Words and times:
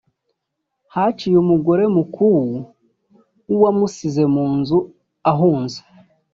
Haciye 0.95 1.35
umugore 1.43 1.83
mukuwu 1.95 2.43
w’uwamusize 3.47 4.23
mu 4.33 4.45
nzu 4.57 4.77
ahunze 5.31 5.79